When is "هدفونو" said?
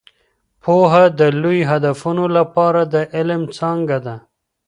1.71-2.25